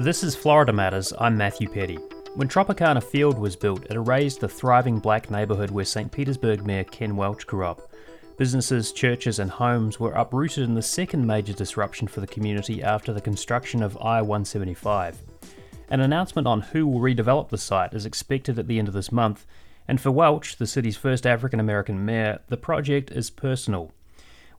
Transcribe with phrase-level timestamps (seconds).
[0.00, 1.12] This is Florida Matters.
[1.18, 1.98] I'm Matthew Peddie.
[2.36, 6.12] When Tropicana Field was built, it erased the thriving black neighbourhood where St.
[6.12, 7.80] Petersburg Mayor Ken Welch grew up.
[8.36, 13.12] Businesses, churches, and homes were uprooted in the second major disruption for the community after
[13.12, 15.20] the construction of I 175.
[15.90, 19.10] An announcement on who will redevelop the site is expected at the end of this
[19.10, 19.46] month,
[19.88, 23.92] and for Welch, the city's first African American mayor, the project is personal.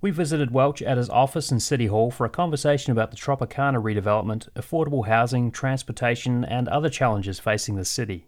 [0.02, 3.84] We visited Welch at his office in City Hall for a conversation about the Tropicana
[3.84, 8.28] redevelopment, affordable housing, transportation, and other challenges facing the city.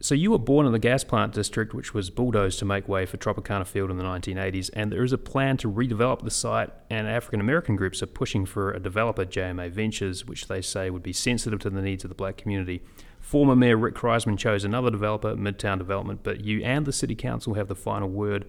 [0.00, 3.06] So, you were born in the gas plant district, which was bulldozed to make way
[3.06, 6.70] for Tropicana Field in the 1980s, and there is a plan to redevelop the site,
[6.90, 11.04] and African American groups are pushing for a developer, JMA Ventures, which they say would
[11.04, 12.82] be sensitive to the needs of the black community.
[13.20, 17.54] Former Mayor Rick Kriseman chose another developer, Midtown Development, but you and the City Council
[17.54, 18.46] have the final word.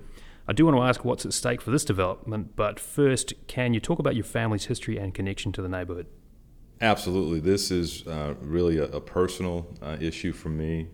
[0.48, 3.80] I do want to ask what's at stake for this development, but first, can you
[3.80, 6.06] talk about your family's history and connection to the neighborhood?
[6.82, 7.40] Absolutely.
[7.40, 10.88] This is uh, really a, a personal uh, issue for me.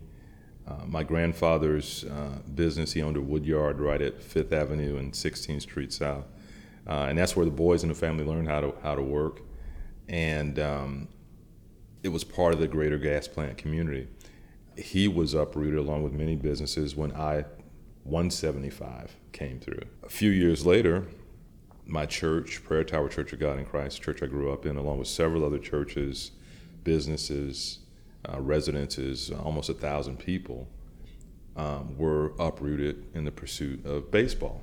[0.66, 5.12] Uh, my grandfather's uh, business, he owned a wood yard right at Fifth Avenue and
[5.12, 6.24] 16th Street South.
[6.86, 9.42] Uh, and that's where the boys in the family learned how to, how to work.
[10.08, 11.08] And um,
[12.02, 14.08] it was part of the greater gas plant community.
[14.76, 17.44] He was uprooted along with many businesses when I
[18.04, 19.82] 175 came through.
[20.02, 21.06] A few years later,
[21.86, 24.98] my church, Prayer Tower Church of God in Christ, church I grew up in, along
[24.98, 26.32] with several other churches,
[26.84, 27.80] businesses,
[28.28, 30.68] uh, residences, almost a thousand people,
[31.56, 34.62] um, were uprooted in the pursuit of baseball.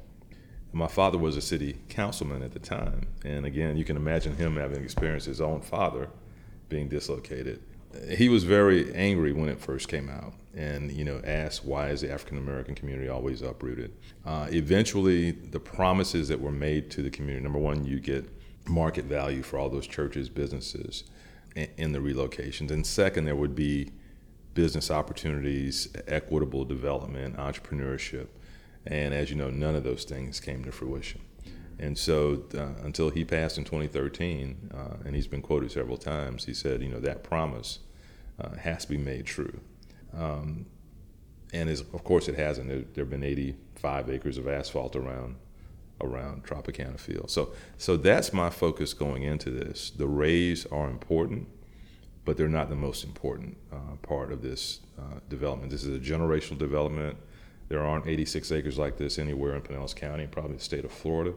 [0.72, 4.56] My father was a city councilman at the time, and again, you can imagine him
[4.56, 6.10] having experienced his own father
[6.68, 7.62] being dislocated
[8.10, 12.02] he was very angry when it first came out and you know asked why is
[12.02, 13.92] the african american community always uprooted.
[14.26, 18.30] Uh, eventually the promises that were made to the community number one you get
[18.68, 21.04] market value for all those churches businesses
[21.56, 22.72] in, in the relocations.
[22.72, 23.92] And second there would be
[24.54, 28.28] business opportunities equitable development entrepreneurship.
[28.86, 31.22] And as you know none of those things came to fruition
[31.80, 36.46] and so uh, until he passed in 2013, uh, and he's been quoted several times,
[36.46, 37.80] he said, you know, that promise
[38.40, 39.60] uh, has to be made true.
[40.16, 40.66] Um,
[41.54, 42.68] and is, of course it hasn't.
[42.68, 45.36] There, there, have been 85 acres of asphalt around
[46.02, 47.30] around Tropicana Field.
[47.30, 49.90] So, so that's my focus going into this.
[49.90, 51.50] The rays are important,
[52.24, 55.72] but they're not the most important uh, part of this uh, development.
[55.72, 57.18] This is a generational development.
[57.68, 61.34] There aren't 86 acres like this anywhere in Pinellas County, probably the state of Florida.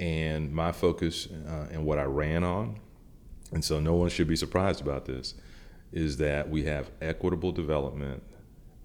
[0.00, 2.80] And my focus uh, and what I ran on,
[3.52, 5.34] and so no one should be surprised about this,
[5.92, 8.22] is that we have equitable development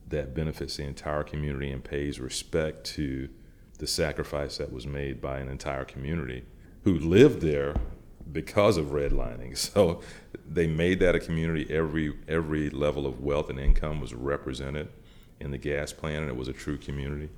[0.09, 3.29] that benefits the entire community and pays respect to
[3.77, 6.43] the sacrifice that was made by an entire community
[6.83, 7.75] who lived there
[8.31, 9.55] because of redlining.
[9.73, 10.01] So
[10.47, 11.65] they made that a community.
[11.73, 14.89] Every every level of wealth and income was represented
[15.39, 17.29] in the gas plant, and it was a true community.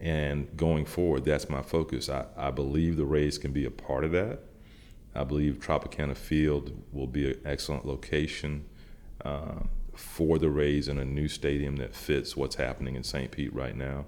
[0.00, 2.08] And going forward, that's my focus.
[2.08, 4.40] I, I believe the Rays can be a part of that.
[5.14, 8.64] I believe Tropicana Field will be an excellent location
[9.24, 9.60] uh,
[9.94, 13.30] for the Rays in a new stadium that fits what's happening in St.
[13.30, 14.06] Pete right now.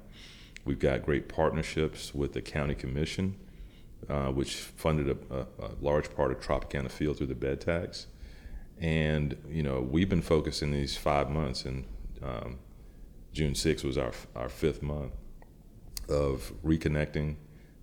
[0.65, 3.37] We've got great partnerships with the county commission,
[4.09, 8.09] uh, which funded a, a, a, large part of Tropicana Field through the bed tax.
[8.81, 11.85] And you know, we've been focusing these five months, and
[12.21, 12.59] um,
[13.33, 15.13] June 6th was our our fifth month
[16.09, 17.37] of reconnecting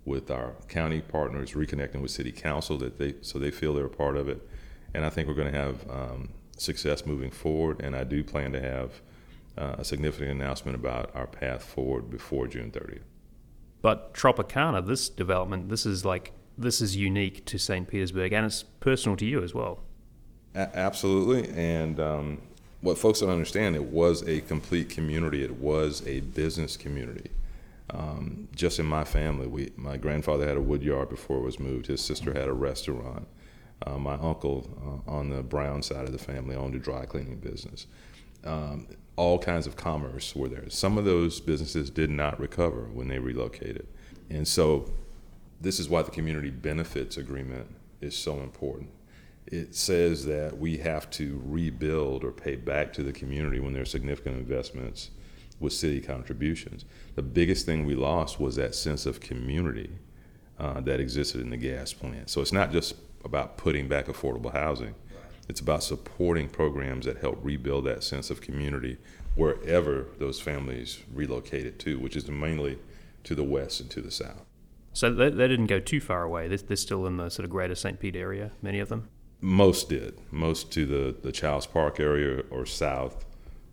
[0.04, 3.90] with our county partners, reconnecting with city council that they so they feel they're a
[3.90, 4.46] part of it.
[4.92, 7.80] And I think we're going to have um, success moving forward.
[7.80, 9.00] And I do plan to have
[9.56, 13.02] uh, a significant announcement about our path forward before June 30th.
[13.82, 17.86] But Tropicana, this development, this is like this is unique to St.
[17.88, 19.80] Petersburg, and it's personal to you as well.
[20.54, 22.40] A- absolutely, and um,
[22.80, 25.42] what folks don't understand, it was a complete community.
[25.42, 27.30] It was a business community.
[27.90, 31.60] Um, just in my family, we my grandfather had a wood yard before it was
[31.60, 31.86] moved.
[31.86, 33.28] His sister had a restaurant.
[33.86, 37.36] Uh, my uncle uh, on the Brown side of the family owned a dry cleaning
[37.36, 37.86] business.
[38.44, 38.86] Um,
[39.16, 40.68] all kinds of commerce were there.
[40.70, 43.86] Some of those businesses did not recover when they relocated.
[44.30, 44.90] And so
[45.60, 47.66] this is why the community benefits agreement
[48.00, 48.90] is so important.
[49.46, 53.82] it says that we have to rebuild or pay back to the community when there
[53.82, 55.10] are significant investments
[55.64, 56.84] with city contributions.
[57.16, 59.90] The biggest thing we lost was that sense of community
[60.58, 62.30] uh, that existed in the gas plant.
[62.30, 62.94] So it's not just
[63.24, 64.94] about putting back affordable housing.
[65.48, 68.98] It's about supporting programs that help rebuild that sense of community
[69.34, 72.78] wherever those families relocated to, which is mainly
[73.24, 74.44] to the west and to the south.
[74.92, 76.46] So they, they didn't go too far away.
[76.48, 77.98] They're, they're still in the sort of greater St.
[77.98, 79.08] Pete area, many of them?
[79.40, 80.20] Most did.
[80.30, 83.26] Most to the, the Childs Park area or south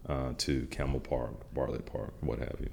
[0.07, 2.69] uh, to Campbell Park, Bartlett Park, what have you.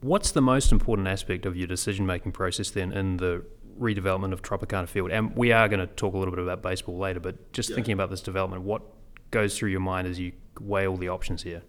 [0.00, 3.44] What's the most important aspect of your decision making process then in the
[3.80, 5.10] redevelopment of Tropicana Field?
[5.10, 7.74] And we are going to talk a little bit about baseball later, but just yeah.
[7.74, 8.82] thinking about this development, what
[9.30, 11.62] goes through your mind as you weigh all the options here?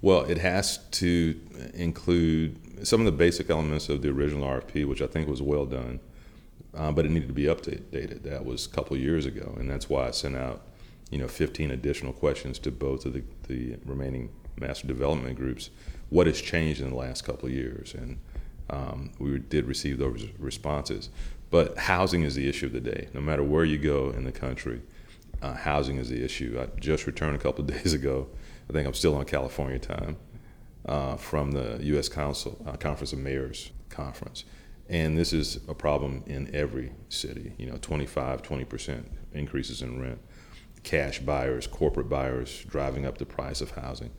[0.00, 1.40] Well, it has to
[1.74, 5.64] include some of the basic elements of the original RFP, which I think was well
[5.64, 6.00] done,
[6.74, 8.24] uh, but it needed to be updated.
[8.24, 10.62] That was a couple years ago, and that's why I sent out,
[11.12, 15.70] you know, 15 additional questions to both of the, the remaining master development groups.
[16.10, 17.94] What has changed in the last couple of years?
[17.94, 18.18] And
[18.68, 21.10] um, we did receive those responses.
[21.50, 23.08] But housing is the issue of the day.
[23.14, 24.82] No matter where you go in the country,
[25.40, 26.58] uh, housing is the issue.
[26.60, 28.28] I just returned a couple of days ago
[28.68, 30.16] I think I'm still on California time
[30.86, 32.08] uh, from the U.S.
[32.08, 34.44] Council uh, Conference of Mayors conference,
[34.88, 37.52] and this is a problem in every city.
[37.58, 40.18] You know, 25, 20 percent increases in rent,
[40.82, 44.10] cash buyers, corporate buyers driving up the price of housing,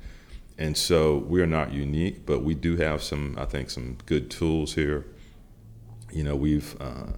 [0.57, 4.29] and so we are not unique, but we do have some, I think, some good
[4.29, 5.05] tools here.
[6.11, 7.13] You know, we've uh,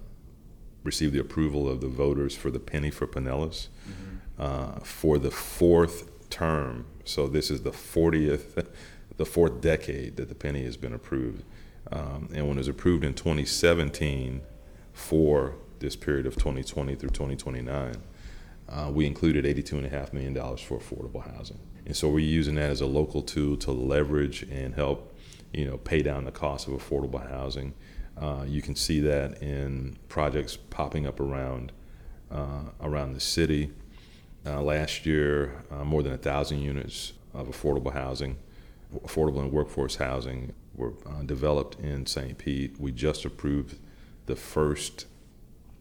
[0.84, 3.68] received the approval of the voters for the penny for Pinellas.
[3.88, 4.06] Mm-hmm.
[4.38, 6.84] Uh, for the fourth term.
[7.04, 8.66] So this is the 40th,
[9.16, 11.42] the fourth decade that the penny has been approved.
[11.90, 14.42] Um, and when it was approved in 2017
[14.92, 17.94] for this period of 2020 through 2029,
[18.68, 21.58] uh, we included $82.5 million for affordable housing.
[21.86, 25.16] And so we're using that as a local tool to leverage and help,
[25.52, 27.74] you know, pay down the cost of affordable housing.
[28.20, 31.72] Uh, you can see that in projects popping up around
[32.30, 33.70] uh, around the city.
[34.44, 38.36] Uh, last year, uh, more than a thousand units of affordable housing,
[39.04, 42.36] affordable and workforce housing, were uh, developed in St.
[42.38, 42.78] Pete.
[42.80, 43.78] We just approved
[44.26, 45.06] the first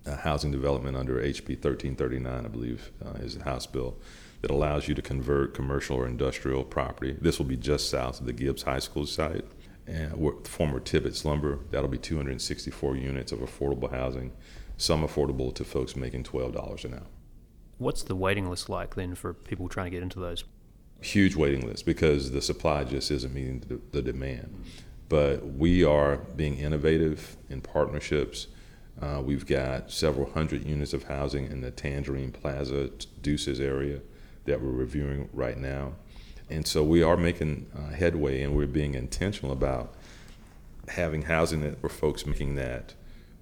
[0.06, 3.98] uh, housing development under HB 1339, I believe, uh, is a House bill
[4.42, 7.18] that allows you to convert commercial or industrial property.
[7.19, 9.46] This will be just south of the Gibbs High School site.
[9.88, 14.31] And former Tibbetts Lumber, that'll be 264 units of affordable housing,
[14.78, 17.04] some affordable to folks making $12 an hour.
[17.78, 20.44] What's the waiting list like then for people trying to get into those?
[21.02, 24.63] Huge waiting list because the supply just isn't meeting the, the demand.
[25.07, 28.48] But we are being innovative in partnerships.
[29.01, 32.89] Uh, we've got several hundred units of housing in the Tangerine Plaza,
[33.21, 34.00] Deuces area
[34.45, 35.94] that we're reviewing right now.
[36.50, 39.95] And so we are making uh, headway and we're being intentional about
[40.88, 42.94] having housing that for folks making that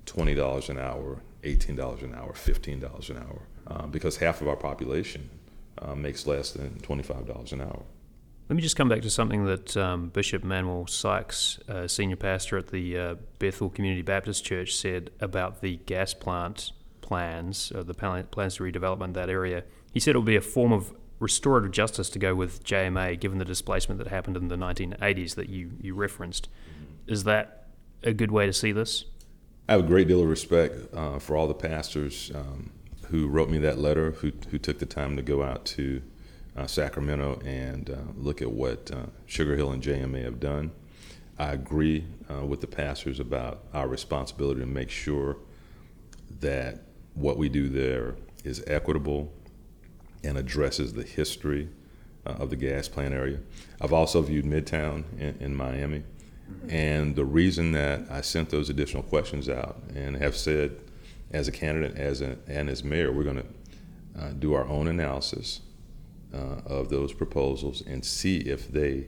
[0.05, 5.29] $20 an hour, $18 an hour, $15 an hour uh, because half of our population
[5.81, 7.83] uh, makes less than $25 an hour.
[8.49, 12.57] Let me just come back to something that um, Bishop Manuel Sykes, uh, senior pastor
[12.57, 17.93] at the uh, Bethel Community Baptist Church, said about the gas plant plans, uh, the
[17.93, 19.63] plans to redevelopment that area.
[19.93, 23.37] He said it would be a form of restorative justice to go with JMA, given
[23.37, 26.49] the displacement that happened in the 1980s that you, you referenced.
[27.07, 27.67] Is that
[28.03, 29.05] a good way to see this?
[29.69, 32.71] I have a great deal of respect uh, for all the pastors um,
[33.07, 36.01] who wrote me that letter, who, who took the time to go out to
[36.55, 40.71] uh, Sacramento and uh, look at what uh, Sugar Hill and JMA have done.
[41.39, 45.37] I agree uh, with the pastors about our responsibility to make sure
[46.39, 46.81] that
[47.15, 49.31] what we do there is equitable
[50.23, 51.69] and addresses the history
[52.25, 53.39] uh, of the gas plant area.
[53.81, 56.03] I've also viewed Midtown in, in Miami.
[56.69, 60.79] And the reason that I sent those additional questions out and have said
[61.31, 64.87] as a candidate as a, and as mayor, we're going to uh, do our own
[64.87, 65.61] analysis
[66.33, 69.07] uh, of those proposals and see if they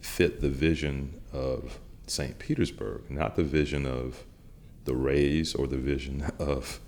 [0.00, 2.38] fit the vision of St.
[2.38, 4.24] Petersburg, not the vision of
[4.84, 6.80] the Rays or the vision of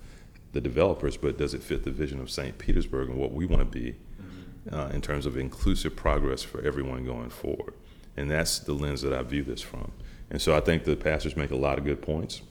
[0.53, 2.57] the developers, but does it fit the vision of St.
[2.57, 4.75] Petersburg and what we want to be mm-hmm.
[4.75, 7.73] uh, in terms of inclusive progress for everyone going forward?
[8.15, 9.91] And that's the lens that I view this from.
[10.29, 12.41] And so I think the pastors make a lot of good points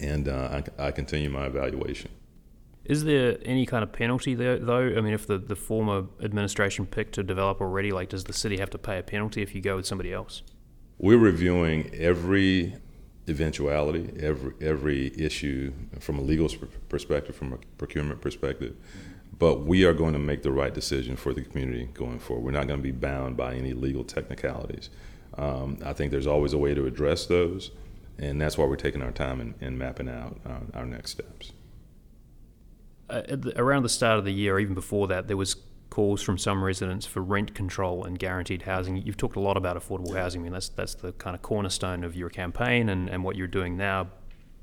[0.00, 2.10] and uh, I, I, continue my evaluation.
[2.88, 4.94] Is there any kind of penalty there, though?
[4.96, 8.58] I mean, if the, the former administration picked a developer already, like, does the city
[8.58, 10.42] have to pay a penalty if you go with somebody else?
[10.98, 12.76] We're reviewing every
[13.28, 16.48] eventuality, every every issue from a legal
[16.88, 18.76] perspective, from a procurement perspective.
[19.38, 22.44] but we are going to make the right decision for the community going forward.
[22.44, 24.90] We're not going to be bound by any legal technicalities.
[25.36, 27.70] Um, I think there's always a way to address those,
[28.18, 31.52] and that's why we're taking our time in, in mapping out uh, our next steps.
[33.08, 35.56] Uh, the, around the start of the year, even before that, there was
[35.90, 38.96] calls from some residents for rent control and guaranteed housing.
[38.96, 40.40] You've talked a lot about affordable housing.
[40.40, 43.46] I mean, that's that's the kind of cornerstone of your campaign and, and what you're
[43.46, 44.08] doing now.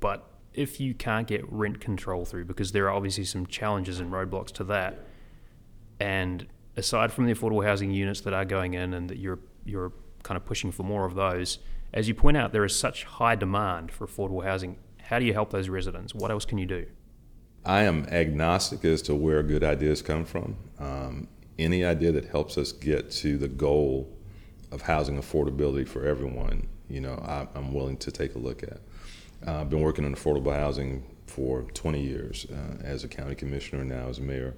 [0.00, 4.12] But if you can't get rent control through, because there are obviously some challenges and
[4.12, 5.06] roadblocks to that,
[5.98, 6.46] and
[6.76, 10.36] aside from the affordable housing units that are going in and that you're you're kind
[10.36, 11.58] of pushing for more of those,
[11.92, 14.76] as you point out, there is such high demand for affordable housing.
[15.00, 16.14] How do you help those residents?
[16.14, 16.86] What else can you do?
[17.66, 20.56] I am agnostic as to where good ideas come from.
[20.78, 21.28] Um,
[21.58, 24.14] any idea that helps us get to the goal
[24.70, 28.80] of housing affordability for everyone, you know, I, am willing to take a look at.
[29.46, 33.84] Uh, I've been working on affordable housing for 20 years uh, as a county commissioner
[33.84, 34.54] now as mayor.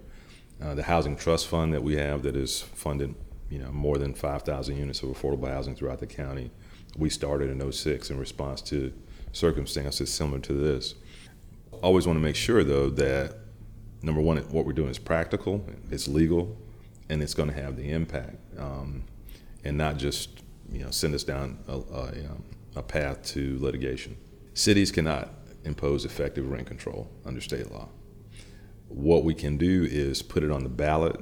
[0.60, 3.14] Uh, the housing trust fund that we have that is funded,
[3.50, 6.50] you know, more than 5,000 units of affordable housing throughout the county.
[6.96, 8.92] We started in 06 in response to
[9.32, 10.94] circumstances similar to this.
[11.82, 13.36] Always want to make sure, though, that
[14.02, 16.56] number one, what we're doing is practical, it's legal,
[17.08, 19.04] and it's going to have the impact, um,
[19.64, 22.12] and not just you know send us down a, a,
[22.76, 24.16] a path to litigation.
[24.54, 25.30] Cities cannot
[25.64, 27.88] impose effective rent control under state law.
[28.88, 31.20] What we can do is put it on the ballot,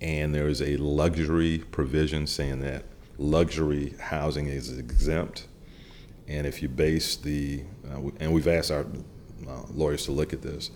[0.00, 2.84] and there is a luxury provision saying that
[3.18, 5.46] luxury housing is exempt
[6.28, 8.86] and if you base the, uh, and we've asked our
[9.48, 10.70] uh, lawyers to look at this,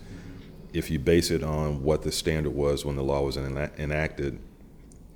[0.73, 4.39] if you base it on what the standard was when the law was enacted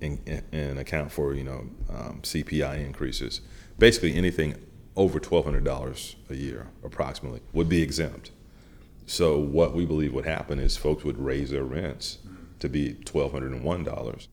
[0.02, 3.42] and, and account for, you know, um, CPI increases,
[3.78, 4.56] basically anything
[4.96, 8.32] over $1,200 a year approximately would be exempt.
[9.06, 12.20] So what we believe would happen is folks would raise their rents
[12.60, 14.28] to be $1,201.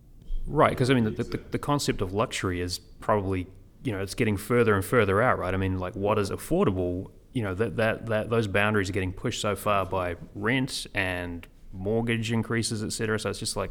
[0.46, 3.46] Right, because I mean, the, the, the concept of luxury is probably
[3.82, 5.54] you know it's getting further and further out, right?
[5.54, 7.10] I mean, like what is affordable?
[7.32, 11.46] You know that that that those boundaries are getting pushed so far by rent and
[11.72, 13.18] mortgage increases, et cetera.
[13.18, 13.70] So it's just like.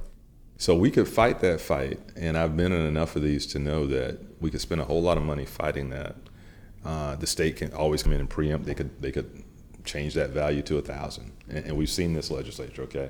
[0.58, 3.88] So we could fight that fight, and I've been in enough of these to know
[3.88, 6.16] that we could spend a whole lot of money fighting that.
[6.84, 8.66] Uh, the state can always come in and preempt.
[8.66, 9.44] They could they could
[9.86, 12.84] change that value to a thousand, and, and we've seen this legislature.
[12.84, 13.10] Okay,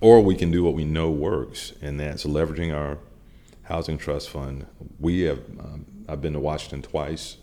[0.00, 2.98] or we can do what we know works, and that's leveraging our
[3.68, 4.66] housing trust fund.
[4.98, 7.36] We have um, I've been to Washington twice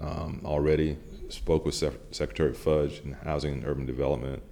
[0.00, 0.98] um, already.
[1.28, 4.42] Spoke with Secretary Fudge in Housing and Urban Development.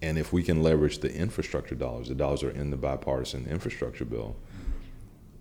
[0.00, 4.04] And if we can leverage the infrastructure dollars, the dollars are in the bipartisan infrastructure
[4.04, 4.36] bill,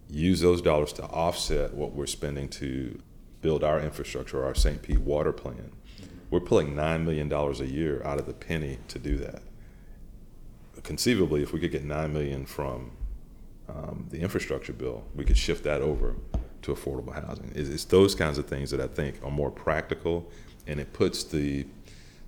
[0.10, 3.00] use those dollars to offset what we're spending to
[3.42, 4.82] build our infrastructure, our St.
[4.82, 5.72] Pete water plan.
[6.32, 9.44] We're pulling $9 million a year out of the penny to do that.
[10.84, 12.92] Conceivably, if we could get 9 million from
[13.70, 16.16] um, the infrastructure bill, we could shift that over
[16.62, 17.52] to affordable housing.
[17.56, 20.30] It's, it's, those kinds of things that I think are more practical,
[20.66, 21.66] and it puts the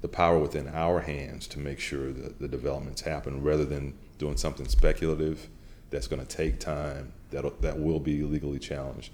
[0.02, 4.38] the power within our hands to make sure that the developments happen, rather than doing
[4.38, 5.50] something speculative
[5.90, 9.12] that's going to take time that that will be legally challenged.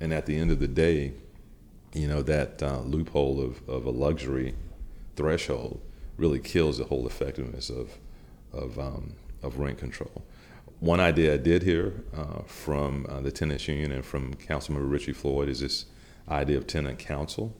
[0.00, 1.12] And at the end of the day,
[1.92, 4.54] you know that uh, loophole of, of a luxury
[5.16, 5.80] threshold
[6.16, 7.98] really kills the whole effectiveness of
[8.52, 10.22] of um, of rent control.
[10.82, 15.12] One idea I did hear uh, from uh, the tenants union and from Councilmember Richie
[15.12, 15.86] Floyd is this
[16.28, 17.56] idea of tenant council,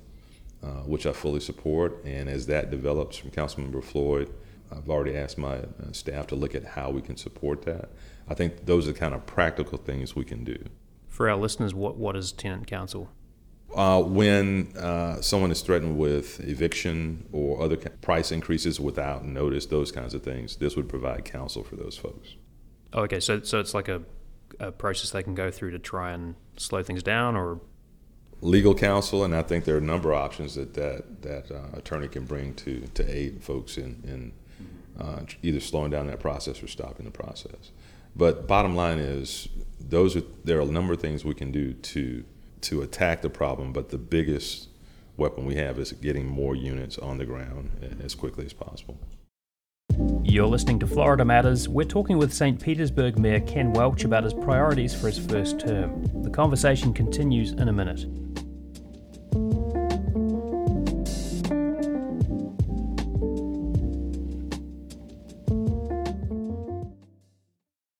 [0.60, 2.04] uh, which I fully support.
[2.04, 4.28] And as that develops from Councilmember Floyd,
[4.72, 7.90] I've already asked my uh, staff to look at how we can support that.
[8.28, 10.58] I think those are the kind of practical things we can do.
[11.06, 13.08] For our listeners, what, what is tenant council?
[13.72, 19.92] Uh, when uh, someone is threatened with eviction or other price increases without notice, those
[19.92, 22.34] kinds of things, this would provide counsel for those folks.
[22.92, 23.20] Oh, okay.
[23.20, 24.02] So so it's like a,
[24.60, 27.60] a process they can go through to try and slow things down, or
[28.40, 31.76] legal counsel, and I think there are a number of options that that that uh,
[31.76, 34.32] attorney can bring to to aid folks in in
[35.00, 37.70] uh, either slowing down that process or stopping the process.
[38.14, 39.48] But bottom line is,
[39.80, 42.24] those are there are a number of things we can do to
[42.62, 43.72] to attack the problem.
[43.72, 44.68] But the biggest
[45.16, 47.70] weapon we have is getting more units on the ground
[48.02, 48.98] as quickly as possible.
[50.24, 51.68] You're listening to Florida Matters.
[51.68, 52.58] We're talking with St.
[52.62, 56.22] Petersburg Mayor Ken Welch about his priorities for his first term.
[56.22, 58.06] The conversation continues in a minute.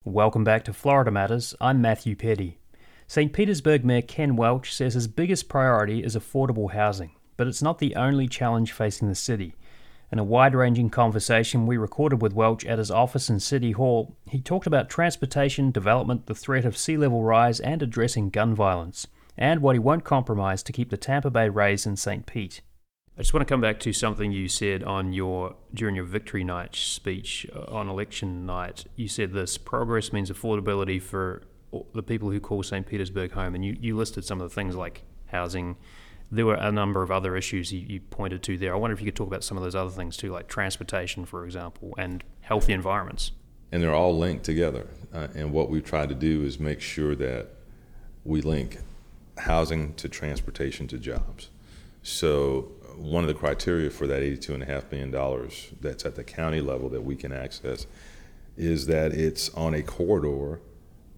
[0.05, 1.53] Welcome back to Florida Matters.
[1.59, 2.57] I'm Matthew Peddie.
[3.05, 3.33] St.
[3.33, 7.95] Petersburg Mayor Ken Welch says his biggest priority is affordable housing, but it's not the
[7.95, 9.55] only challenge facing the city.
[10.13, 14.15] In a wide ranging conversation we recorded with Welch at his office in City Hall,
[14.27, 19.07] he talked about transportation, development, the threat of sea level rise, and addressing gun violence,
[19.39, 22.27] and what he won't compromise to keep the Tampa Bay Rays in St.
[22.27, 22.61] Pete.
[23.17, 26.43] I just want to come back to something you said on your during your victory
[26.43, 28.85] night speech uh, on election night.
[28.95, 31.41] You said this progress means affordability for
[31.95, 32.85] the people who call St.
[32.85, 35.75] Petersburg home, and you, you listed some of the things like housing.
[36.33, 38.73] There were a number of other issues you, you pointed to there.
[38.73, 41.25] I wonder if you could talk about some of those other things too, like transportation,
[41.25, 43.31] for example, and healthy environments.
[43.71, 44.87] And they're all linked together.
[45.13, 47.49] Uh, and what we've tried to do is make sure that
[48.25, 48.79] we link
[49.37, 51.49] housing to transportation to jobs.
[52.01, 57.01] So one of the criteria for that $82.5 million that's at the county level that
[57.01, 57.85] we can access
[58.57, 60.61] is that it's on a corridor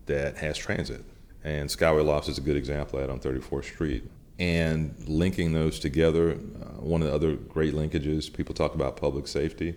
[0.07, 1.03] that has transit.
[1.43, 4.03] And Skyway Lofts is a good example of that on 34th Street.
[4.37, 9.27] And linking those together, uh, one of the other great linkages, people talk about public
[9.27, 9.75] safety.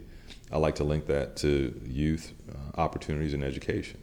[0.50, 4.02] I like to link that to youth uh, opportunities and education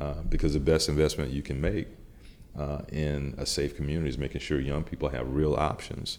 [0.00, 1.88] uh, because the best investment you can make
[2.56, 6.18] uh, in a safe community is making sure young people have real options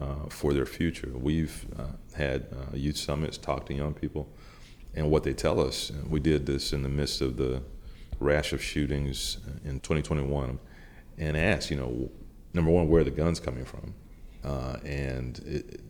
[0.00, 1.10] uh, for their future.
[1.14, 4.28] We've uh, had youth summits, talk to young people,
[4.94, 5.90] and what they tell us.
[6.08, 7.62] We did this in the midst of the
[8.20, 10.58] rash of shootings in 2021,
[11.18, 12.10] and asked, you know,
[12.54, 13.94] number one, where are the guns coming from?
[14.42, 15.80] Uh, and it,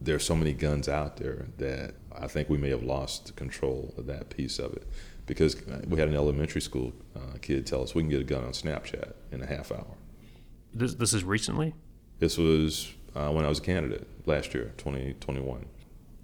[0.00, 3.94] there are so many guns out there that I think we may have lost control
[3.96, 4.86] of that piece of it.
[5.26, 8.44] Because we had an elementary school uh, kid tell us we can get a gun
[8.44, 9.96] on Snapchat in a half hour.
[10.74, 11.74] This, this is recently?
[12.18, 15.64] This was uh, when I was a candidate last year, 2021.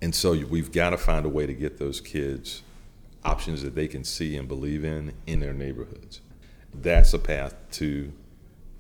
[0.02, 2.62] And so we've got to find a way to get those kids
[3.24, 6.20] options that they can see and believe in in their neighborhoods.
[6.74, 8.12] That's a path to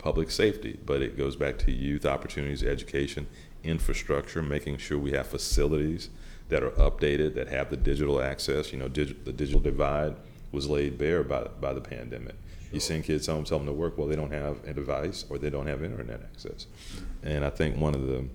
[0.00, 3.26] public safety, but it goes back to youth opportunities, education,
[3.62, 6.08] infrastructure, making sure we have facilities
[6.48, 8.72] that are updated, that have the digital access.
[8.72, 10.16] You know, dig- the digital divide
[10.52, 12.34] was laid bare by, by the pandemic.
[12.72, 13.98] You send kids home, tell them to work.
[13.98, 16.66] Well, they don't have a device or they don't have internet access.
[16.66, 17.26] Mm-hmm.
[17.26, 18.26] And I think one of the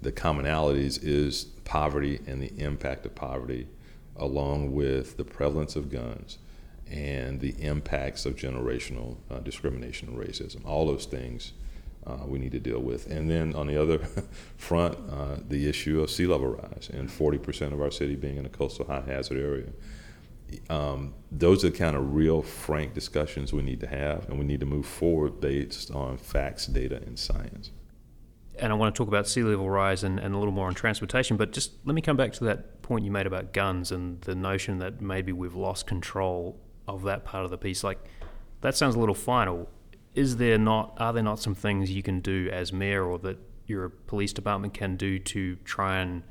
[0.00, 3.66] the commonalities is poverty and the impact of poverty,
[4.16, 6.36] along with the prevalence of guns
[6.94, 10.64] and the impacts of generational uh, discrimination and racism.
[10.64, 11.52] All those things
[12.06, 13.10] uh, we need to deal with.
[13.10, 13.98] And then on the other
[14.56, 18.46] front, uh, the issue of sea level rise and 40% of our city being in
[18.46, 19.72] a coastal high hazard area
[20.70, 24.44] um, those are the kind of real, frank discussions we need to have, and we
[24.44, 27.70] need to move forward based on facts, data, and science.
[28.58, 30.74] And I want to talk about sea level rise and, and a little more on
[30.74, 34.20] transportation, but just let me come back to that point you made about guns and
[34.22, 37.84] the notion that maybe we've lost control of that part of the piece.
[37.84, 37.98] Like,
[38.60, 39.68] that sounds a little final.
[40.14, 43.38] Is there not, are there not some things you can do as mayor or that
[43.66, 46.22] your police department can do to try and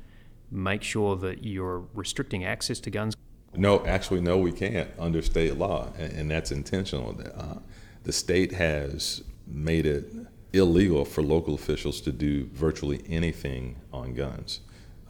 [0.50, 3.14] make sure that you're restricting access to guns?
[3.56, 7.20] No, actually, no, we can't under state law, and, and that's intentional.
[7.36, 7.60] Uh,
[8.02, 10.10] the state has made it
[10.52, 14.60] illegal for local officials to do virtually anything on guns.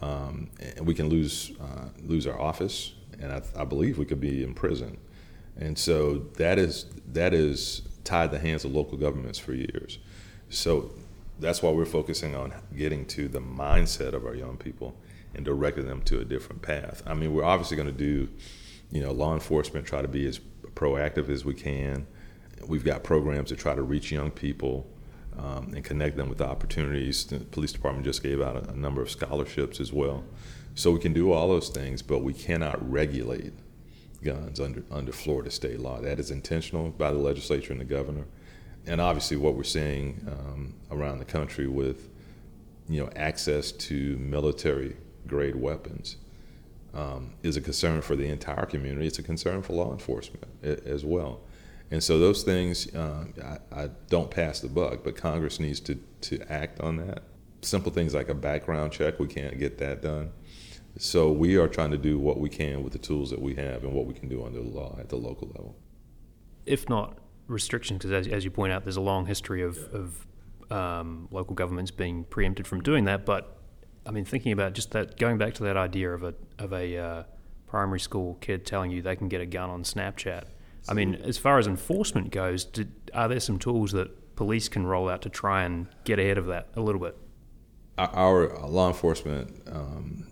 [0.01, 4.21] Um, and we can lose uh, lose our office, and I, I, believe we could
[4.21, 4.99] be in prison.
[5.57, 9.99] And so that is that is tied the hands of local governments for years.
[10.49, 10.93] So
[11.39, 14.95] that's why we're focusing on getting to the mindset of our young people
[15.35, 17.03] and directing them to a different path.
[17.07, 18.29] I mean, we're obviously going to do,
[18.91, 20.41] you know, law enforcement, try to be as
[20.75, 22.07] proactive as we can.
[22.67, 24.87] We've got programs to try to reach young people
[25.37, 27.25] um, and connect them with opportunities.
[27.25, 30.25] The police department just gave out a, a number of scholarships as well.
[30.77, 33.53] So we can do all those things, but we cannot regulate
[34.25, 36.01] guns under under Florida state law.
[36.01, 38.25] That is intentional by the legislature and the governor.
[38.87, 42.09] And obviously, what we're seeing um, around the country with
[42.89, 46.17] you know access to military grade weapons
[46.95, 49.07] um, is a concern for the entire community.
[49.07, 51.41] It's a concern for law enforcement as well.
[51.91, 53.25] And so those things, uh,
[53.73, 57.23] I, I, don't pass the buck, but Congress needs to, to act on that.
[57.63, 60.33] Simple things like a background check, we can't get that done.
[60.97, 63.83] So we are trying to do what we can with the tools that we have
[63.83, 65.77] and what we can do under the law at the local level.
[66.67, 70.27] If not restrictions, because as, as you point out, there's a long history of, of
[70.71, 73.59] um, local governments being preempted from doing that, but
[74.07, 76.97] I mean, thinking about just that, going back to that idea of a of a
[76.97, 77.23] uh,
[77.67, 80.45] primary school kid telling you they can get a gun on Snapchat.
[80.87, 84.87] I mean, as far as enforcement goes, did, are there some tools that police can
[84.87, 87.17] roll out to try and get ahead of that a little bit?
[87.97, 90.27] Our law enforcement um,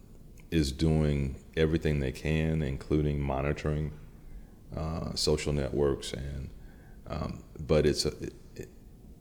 [0.52, 3.92] is doing everything they can, including monitoring
[4.76, 6.50] uh, social networks, and
[7.08, 8.12] um, but it's a
[8.54, 8.68] it,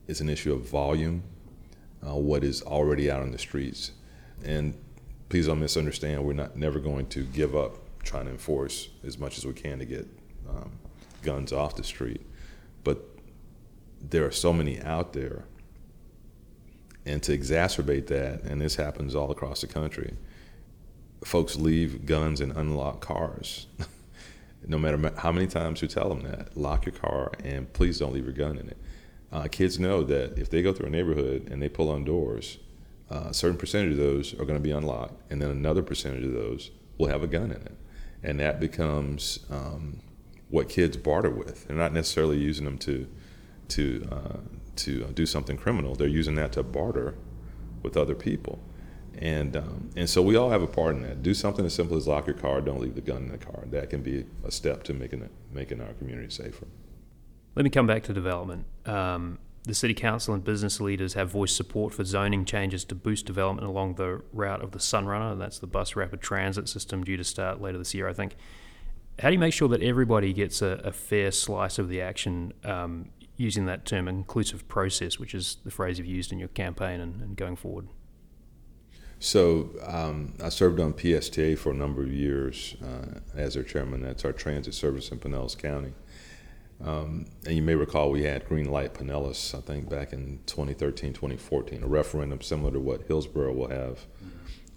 [0.07, 1.23] it's an issue of volume.
[2.05, 3.91] Uh, what is already out on the streets
[4.43, 4.73] and
[5.29, 6.23] please don't misunderstand.
[6.25, 9.79] We're not never going to give up trying to enforce as much as we can
[9.79, 10.07] to get
[10.49, 10.71] um,
[11.21, 12.21] guns off the street.
[12.83, 13.05] But
[14.01, 15.45] there are so many out there.
[17.05, 20.15] And to exacerbate that, and this happens all across the country,
[21.23, 23.67] folks leave guns in unlocked cars.
[24.67, 28.13] no matter how many times you tell them that, lock your car and please don't
[28.13, 28.77] leave your gun in it.
[29.31, 32.57] Uh, kids know that if they go through a neighborhood and they pull on doors,
[33.09, 36.23] uh, a certain percentage of those are going to be unlocked, and then another percentage
[36.23, 37.75] of those will have a gun in it.
[38.23, 39.99] And that becomes um,
[40.49, 41.67] what kids barter with.
[41.67, 43.07] They're not necessarily using them to
[43.69, 44.37] to uh,
[44.77, 45.95] to do something criminal.
[45.95, 47.15] They're using that to barter
[47.83, 48.59] with other people,
[49.17, 51.23] and um, and so we all have a part in that.
[51.23, 52.61] Do something as simple as lock your car.
[52.61, 53.65] Don't leave the gun in the car.
[53.71, 56.67] That can be a step to making it making our community safer.
[57.55, 58.65] Let me come back to development.
[58.85, 63.25] Um, the City Council and business leaders have voiced support for zoning changes to boost
[63.25, 65.37] development along the route of the Sunrunner.
[65.37, 68.35] That's the bus rapid transit system due to start later this year, I think
[69.19, 72.53] how do you make sure that everybody gets a, a fair slice of the action
[72.63, 76.99] um, using that term inclusive process, which is the phrase you've used in your campaign
[76.99, 77.87] and, and going forward?
[79.21, 84.01] So um, I served on PSTA for a number of years uh, as their chairman.
[84.01, 85.93] That's our transit service in Pinellas County.
[86.83, 91.13] Um, and you may recall we had Green Light Pinellas, I think, back in 2013,
[91.13, 93.99] 2014, a referendum similar to what Hillsborough will have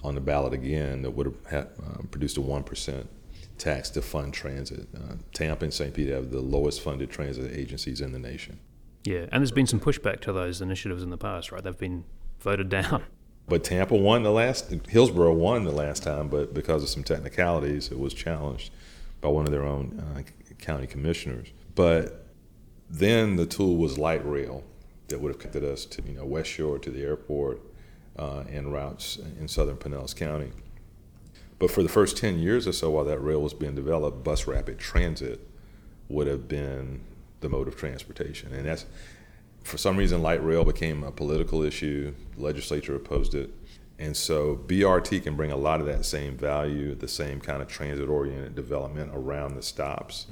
[0.03, 3.07] on the ballot again that would have uh, produced a 1%
[3.57, 4.87] tax to fund transit.
[4.95, 5.95] Uh, Tampa and St.
[5.95, 8.61] Pete have the lowest funded transit agencies in the nation.
[9.05, 11.65] Yeah, and there's been some pushback to those initiatives in the past, right?
[11.65, 12.05] They've been
[12.41, 13.05] voted down.
[13.47, 17.91] But Tampa won the last, Hillsborough won the last time, but because of some technicalities,
[17.91, 18.73] it was challenged
[19.21, 20.23] by one of their own uh,
[20.59, 21.49] county commissioners.
[21.75, 22.27] But
[22.89, 24.65] then the tool was light rail
[25.09, 27.61] that would have connected us to, you know, West Shore to the airport
[28.19, 30.53] uh, and routes in southern Pinellas County.
[31.59, 34.47] But for the first 10 years or so while that rail was being developed, bus
[34.47, 35.41] rapid transit
[36.09, 37.01] would have been
[37.41, 38.53] the mode of transportation.
[38.53, 38.87] And that's,
[39.65, 42.15] for some reason, light rail became a political issue.
[42.37, 43.51] The legislature opposed it.
[43.99, 47.69] And so BRT can bring a lot of that same value, the same kind of
[47.69, 50.27] transit oriented development around the stops.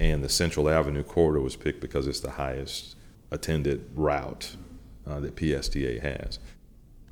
[0.00, 2.96] And the Central Avenue corridor was picked because it's the highest
[3.30, 4.56] attended route
[5.06, 6.38] uh, that PSTA has.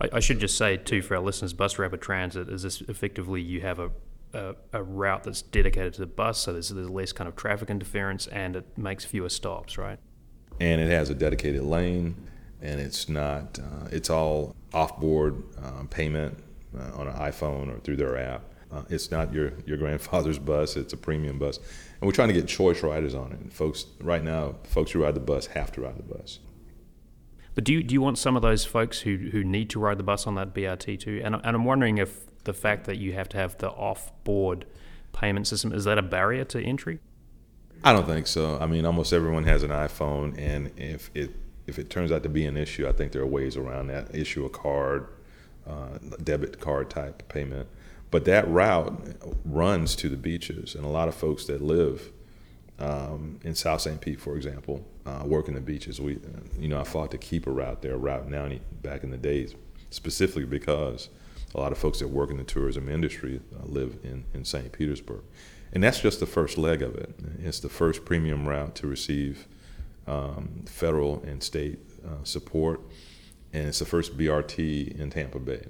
[0.00, 3.40] I, I, should just say too for our listeners, bus rapid transit is this effectively
[3.40, 3.90] you have a,
[4.32, 7.70] a, a route that's dedicated to the bus, so there's, there's less kind of traffic
[7.70, 9.98] interference and it makes fewer stops, right?
[10.60, 12.14] And it has a dedicated lane,
[12.62, 16.38] and it's not uh, it's all off-board um, payment
[16.78, 18.42] uh, on an iPhone or through their app.
[18.72, 22.34] Uh, it's not your your grandfather's bus; it's a premium bus, and we're trying to
[22.34, 23.38] get choice riders on it.
[23.38, 26.38] And folks, right now, folks who ride the bus have to ride the bus.
[27.56, 29.96] But do you, do you want some of those folks who, who need to ride
[29.96, 31.22] the bus on that BRT too?
[31.24, 34.66] And, and I'm wondering if the fact that you have to have the off board
[35.12, 37.00] payment system is that a barrier to entry?
[37.86, 38.58] I don't think so.
[38.60, 41.30] I mean, almost everyone has an iPhone, and if it
[41.68, 44.12] if it turns out to be an issue, I think there are ways around that.
[44.12, 45.06] Issue a card,
[45.68, 47.68] uh, debit card type payment.
[48.10, 49.00] But that route
[49.44, 52.10] runs to the beaches, and a lot of folks that live
[52.80, 54.00] um, in South St.
[54.00, 56.00] Pete, for example, uh, working the beaches.
[56.00, 56.18] We,
[56.58, 59.54] you know, I fought to keep a route there, Route 90, back in the days,
[59.90, 61.08] specifically because
[61.54, 64.72] a lot of folks that work in the tourism industry uh, live in, in St.
[64.72, 65.22] Petersburg.
[65.76, 67.14] And that's just the first leg of it.
[67.38, 69.46] It's the first premium route to receive
[70.06, 72.80] um, federal and state uh, support,
[73.52, 75.66] and it's the first BRT in Tampa Bay.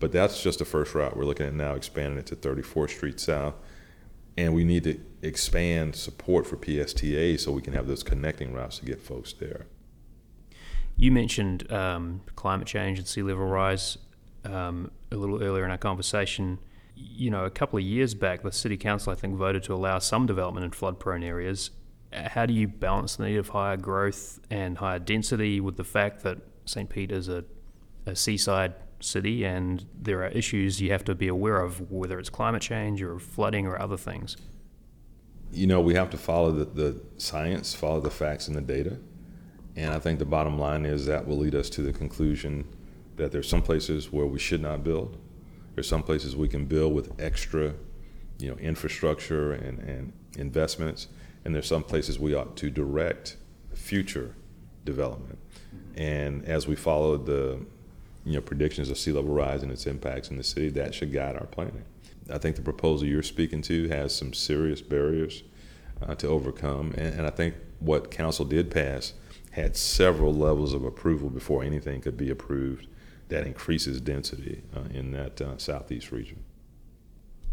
[0.00, 1.18] But that's just the first route.
[1.18, 3.52] We're looking at now expanding it to 34th Street South
[4.38, 8.78] and we need to expand support for PSTA so we can have those connecting routes
[8.78, 9.66] to get folks there.
[10.96, 13.98] You mentioned um, climate change and sea level rise
[14.46, 16.58] um, a little earlier in our conversation.
[16.94, 19.98] You know, a couple of years back, the city council, I think, voted to allow
[19.98, 21.70] some development in flood-prone areas.
[22.12, 25.84] Uh, how do you balance the need of higher growth and higher density with the
[25.84, 26.88] fact that St.
[26.88, 27.44] Pete is a,
[28.06, 32.30] a seaside city, and there are issues you have to be aware of, whether it's
[32.30, 34.36] climate change or flooding or other things.
[35.50, 38.98] You know, we have to follow the, the science, follow the facts and the data.
[39.76, 42.66] And I think the bottom line is that will lead us to the conclusion
[43.16, 45.18] that there's some places where we should not build.
[45.74, 47.74] There's some places we can build with extra,
[48.38, 51.08] you know, infrastructure and, and investments.
[51.44, 53.36] And there's some places we ought to direct
[53.74, 54.34] future
[54.84, 55.38] development.
[55.96, 57.64] And as we follow the
[58.24, 61.12] you know, predictions of sea level rise and its impacts in the city, that should
[61.12, 61.84] guide our planning.
[62.30, 65.42] I think the proposal you're speaking to has some serious barriers
[66.00, 69.14] uh, to overcome, and, and I think what council did pass
[69.52, 72.86] had several levels of approval before anything could be approved
[73.32, 76.44] that increases density uh, in that uh, southeast region.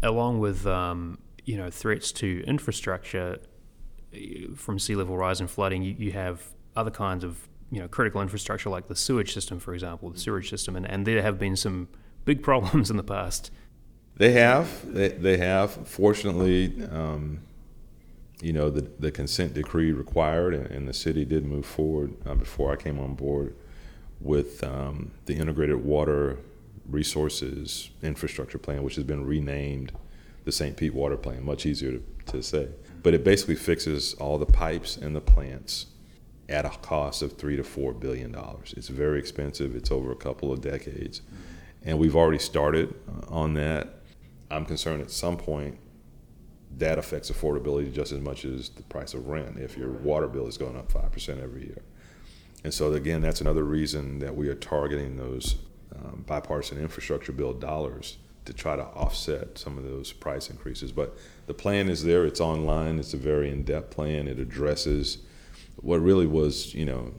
[0.02, 3.38] Along with um, you know threats to infrastructure
[4.56, 6.42] from sea level rise and flooding, you, you have
[6.76, 10.50] other kinds of you know critical infrastructure like the sewage system, for example, the sewage
[10.50, 11.88] system, and, and there have been some
[12.24, 13.50] big problems in the past.
[14.16, 15.88] They have, they, they have.
[15.88, 17.40] Fortunately, um,
[18.42, 22.34] you know, the, the consent decree required, and, and the city did move forward uh,
[22.34, 23.54] before I came on board
[24.20, 26.38] with um, the integrated water
[26.88, 29.92] resources infrastructure plan, which has been renamed
[30.44, 30.76] the St.
[30.76, 32.68] Pete Water Plan, much easier to, to say.
[33.02, 35.86] But it basically fixes all the pipes and the plants
[36.48, 38.74] at a cost of three to four billion dollars.
[38.76, 39.76] It's very expensive.
[39.76, 41.22] It's over a couple of decades,
[41.84, 43.94] and we've already started uh, on that.
[44.50, 45.78] I'm concerned at some point
[46.78, 50.46] that affects affordability just as much as the price of rent if your water bill
[50.46, 51.82] is going up 5% every year.
[52.62, 55.56] And so, again, that's another reason that we are targeting those
[55.94, 60.92] um, bipartisan infrastructure bill dollars to try to offset some of those price increases.
[60.92, 64.28] But the plan is there, it's online, it's a very in depth plan.
[64.28, 65.18] It addresses
[65.76, 67.14] what really was, you know,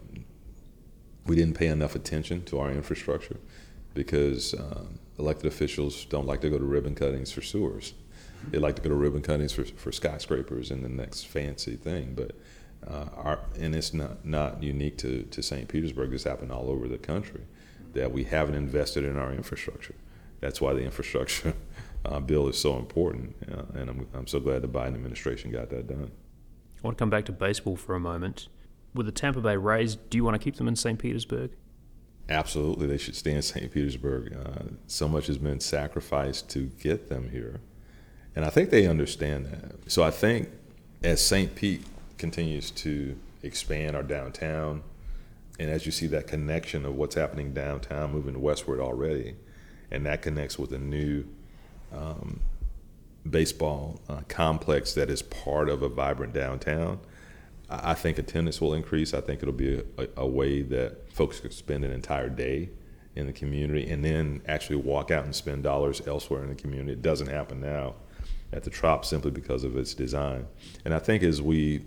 [1.25, 3.37] we didn't pay enough attention to our infrastructure
[3.93, 7.93] because um, elected officials don't like to go to ribbon cuttings for sewers.
[8.49, 12.13] They like to go to ribbon cuttings for, for skyscrapers and the next fancy thing.
[12.15, 12.31] But
[12.87, 15.67] uh, our, and it's not, not unique to, to St.
[15.67, 16.11] Petersburg.
[16.11, 17.41] This happened all over the country
[17.93, 19.95] that we haven't invested in our infrastructure.
[20.39, 21.53] That's why the infrastructure
[22.05, 23.35] uh, bill is so important.
[23.51, 26.11] Uh, and I'm, I'm so glad the Biden administration got that done.
[26.83, 28.47] I want to come back to baseball for a moment.
[28.93, 30.99] With the Tampa Bay Rays, do you want to keep them in St.
[30.99, 31.51] Petersburg?
[32.27, 33.71] Absolutely, they should stay in St.
[33.71, 34.35] Petersburg.
[34.35, 37.61] Uh, so much has been sacrificed to get them here.
[38.35, 39.91] And I think they understand that.
[39.91, 40.49] So I think
[41.03, 41.53] as St.
[41.55, 41.83] Pete
[42.21, 44.83] continues to expand our downtown,
[45.59, 49.35] and as you see that connection of what's happening downtown moving westward already,
[49.89, 51.25] and that connects with a new
[51.91, 52.39] um,
[53.29, 56.99] baseball uh, complex that is part of a vibrant downtown,
[57.69, 59.13] I think attendance will increase.
[59.13, 62.69] I think it'll be a, a, way that folks could spend an entire day
[63.15, 66.93] in the community and then actually walk out and spend dollars elsewhere in the community.
[66.93, 67.95] It doesn't happen now
[68.53, 70.47] at the Trop simply because of its design.
[70.85, 71.81] And I think as we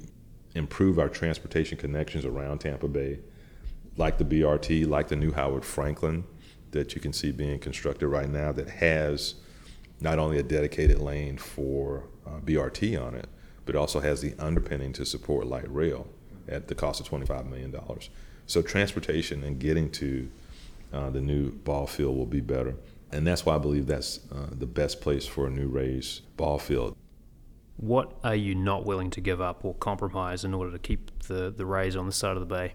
[0.54, 3.18] improve our transportation connections around Tampa Bay,
[3.96, 6.24] like the BRT, like the new Howard Franklin
[6.70, 9.36] that you can see being constructed right now, that has
[10.00, 13.28] not only a dedicated lane for uh, BRT on it,
[13.64, 16.06] but also has the underpinning to support light rail
[16.48, 17.74] at the cost of $25 million.
[18.46, 20.28] So transportation and getting to
[20.92, 22.74] uh, the new ball field will be better.
[23.12, 26.58] And that's why I believe that's uh, the best place for a new Rays ball
[26.58, 26.93] field.
[27.76, 31.50] What are you not willing to give up or compromise in order to keep the,
[31.50, 32.74] the Rays on the side of the bay?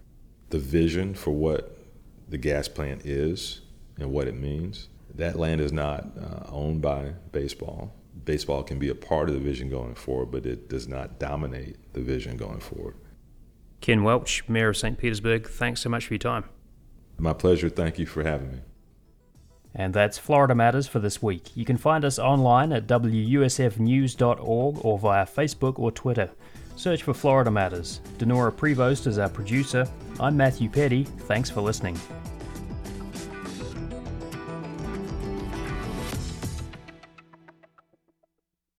[0.50, 1.78] The vision for what
[2.28, 3.62] the gas plant is
[3.98, 4.88] and what it means.
[5.14, 7.92] That land is not uh, owned by baseball.
[8.24, 11.76] Baseball can be a part of the vision going forward, but it does not dominate
[11.94, 12.94] the vision going forward.
[13.80, 14.98] Ken Welch, Mayor of St.
[14.98, 16.44] Petersburg, thanks so much for your time.
[17.18, 17.68] My pleasure.
[17.68, 18.58] Thank you for having me.
[19.74, 21.56] And that's Florida Matters for this week.
[21.56, 26.30] You can find us online at wusfnews.org or via Facebook or Twitter.
[26.76, 28.00] Search for Florida Matters.
[28.18, 29.86] Dinorah Prevost is our producer.
[30.18, 31.04] I'm Matthew Peddie.
[31.04, 31.98] Thanks for listening.